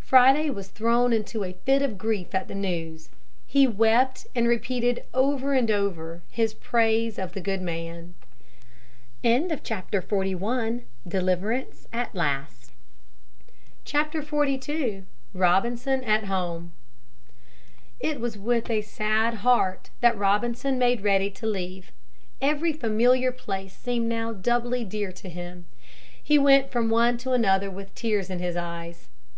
Friday 0.00 0.48
was 0.48 0.68
thrown 0.68 1.12
into 1.12 1.44
a 1.44 1.52
fit 1.52 1.82
of 1.82 1.98
grief 1.98 2.34
at 2.34 2.48
the 2.48 2.54
news. 2.54 3.10
He 3.46 3.66
wept 3.66 4.26
and 4.34 4.48
repeated 4.48 5.04
over 5.12 5.52
and 5.52 5.70
over 5.70 6.22
his 6.30 6.54
praise 6.54 7.18
of 7.18 7.34
the 7.34 7.42
good 7.42 7.60
man. 7.60 8.14
XLII 9.22 9.48
ROBINSON 9.50 10.82
AT 16.04 16.24
HOME 16.24 16.72
It 18.00 18.18
was 18.18 18.38
with 18.38 18.70
a 18.70 18.80
sad 18.80 19.34
heart 19.34 19.90
that 20.00 20.16
Robinson 20.16 20.78
made 20.78 21.02
ready 21.02 21.30
to 21.32 21.46
leave. 21.46 21.92
Every 22.40 22.72
familiar 22.72 23.30
place 23.30 23.76
seemed 23.76 24.08
now 24.08 24.32
doubly 24.32 24.84
dear 24.86 25.12
to 25.12 25.28
him. 25.28 25.66
He 26.22 26.38
went 26.38 26.70
from 26.70 26.88
one 26.88 27.18
to 27.18 27.32
another 27.32 27.70
with 27.70 27.94
tears 27.94 28.30
in 28.30 28.38
his 28.38 28.56
eyes. 28.56 29.10